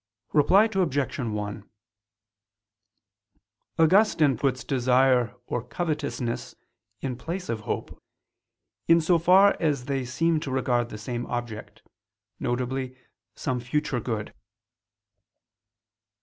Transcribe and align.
Reply 0.33 0.63
Obj. 0.73 1.19
1: 1.19 1.69
Augustine 3.77 4.35
puts 4.35 4.63
desire 4.63 5.35
or 5.45 5.61
covetousness 5.63 6.55
in 7.01 7.15
place 7.15 7.49
of 7.49 7.59
hope, 7.69 8.01
in 8.87 8.99
so 8.99 9.19
far 9.19 9.55
as 9.59 9.85
they 9.85 10.03
seem 10.03 10.39
to 10.39 10.49
regard 10.49 10.89
the 10.89 10.97
same 10.97 11.27
object, 11.27 11.83
viz. 12.39 12.95
some 13.35 13.59
future 13.59 13.99
good. 13.99 14.33